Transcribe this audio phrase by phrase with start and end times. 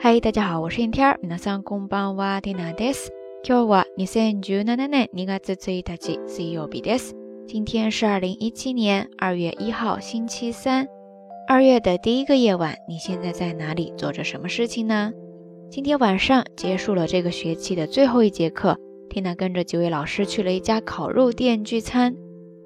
[0.00, 1.18] 嗨，大家好，我是天天。
[1.22, 3.10] 皆さんこんばんは、ティナです。
[3.42, 7.14] 今日は二千十七年二月一日水曜日です。
[7.46, 10.86] 今天是二零一七年二月一号，星期三。
[11.48, 15.12] 二月的第一个夜晚，你现在在哪里，做着什么事情呢？
[15.70, 18.76] 今天晚上结束了这个学期的最后一节课，
[19.10, 22.14] 缇娜跟着几位老师去了一家烤肉店聚餐，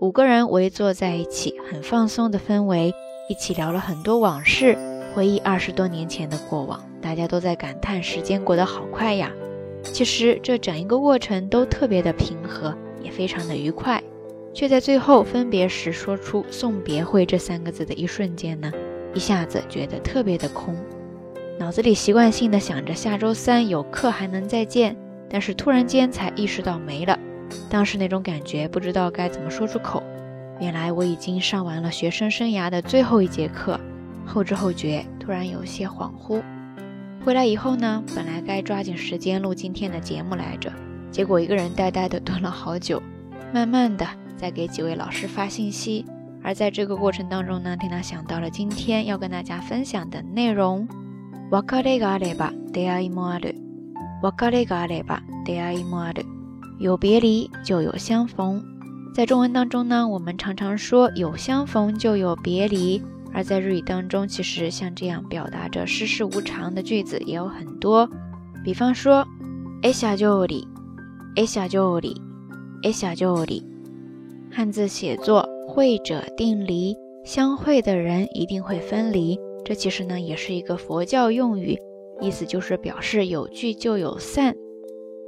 [0.00, 2.92] 五个人围坐在一起，很放松的氛围，
[3.28, 4.76] 一起聊了很多往事，
[5.15, 9.31] 回忆二十多年前的过往，大家都在感叹时间过得好快呀。
[9.81, 14.03] 其实这整一个过程都特别的平和，也非常的愉快。
[14.53, 18.69] 却在最后分别时说出送别会这三个字的一瞬间呢，
[19.13, 20.75] 一下子觉得特别的空，
[21.57, 24.97] 脑子里习惯性的想着下周三有课还能再见，
[25.29, 27.17] 但是突然间才意识到没了，
[27.69, 30.03] 当时那种感觉不知道该怎么说出口，
[30.59, 33.79] 原来我已经上完了学生生涯的最后一节课，
[34.25, 36.43] 后知后觉，突然有些恍惚。
[37.23, 40.71] 回来以后呢，本来该抓紧时间录今天的节目来着，
[41.09, 43.01] 结果一个人呆呆的蹲了好久，
[43.51, 44.05] 慢慢的。
[44.37, 46.05] 在给几位老师发信息，
[46.43, 50.87] 而在这个过程当中呢，缇娜想到了今天要跟大家分享的内容。
[56.77, 58.61] 有别离就有相逢。
[59.15, 63.01] 在中文当中呢，我们常常说有相逢就有别离，
[63.34, 68.08] 而在日语当中，其实像这样表达着世事无常的句子也有很多。
[68.64, 69.24] 比方说，
[69.82, 70.66] え下就り、
[71.36, 72.16] え下就り、
[72.82, 73.62] え下就り。
[74.50, 79.38] 汉字写作会者定离，相会的人一定会分离。
[79.64, 81.78] 这其实呢也是一个佛教用语，
[82.20, 84.56] 意思就是表示有聚就有散。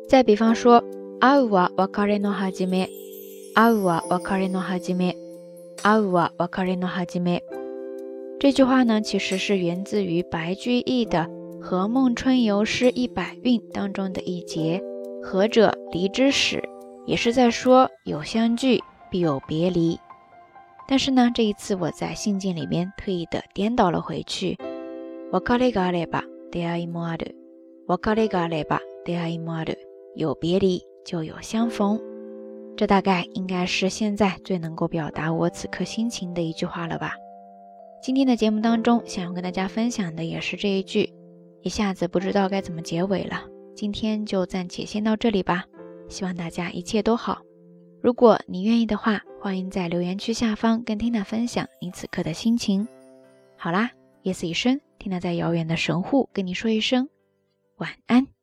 [0.08, 0.82] 再比方说，
[1.20, 2.88] 会うは別れの始め，
[3.54, 5.14] 会うは別れの始め，
[5.82, 7.44] 会うは別れの始め。
[8.39, 11.27] 这句话呢其实是源自于白居易的
[11.61, 14.81] 《和梦春游诗一百韵》当中的一节
[15.23, 16.63] ：“合者离之始”，
[17.07, 18.81] 也是在说有相聚。
[19.09, 19.97] 必有别离，
[20.85, 24.57] 但是呢，这一次我在信件里面特意的颠倒了回去。
[25.31, 27.25] 我卡里嘎嘞吧，得爱莫阿的。
[27.87, 29.73] 我卡里嘎嘞吧，得爱莫阿的。
[30.15, 31.97] 有别离就有相逢，
[32.75, 37.13] 这大概应该是现在最能够表达我此刻心情的一句话了吧。
[38.01, 41.13] 今天的节目当中，想要跟大家分享的也是这一句，
[41.61, 43.43] 一下子不知道该怎么结尾了。
[43.75, 45.65] 今天就暂且先到这里吧，
[46.07, 47.41] 希望大家一切都好。
[48.01, 52.87] 如果你愿意的话，欢迎在留言区下方跟 Tina 分享你此刻的心情。
[53.57, 53.91] 好啦，
[54.21, 57.09] 夜色已深，Tina 在遥远的神户跟你说一声
[57.77, 58.36] 晚安。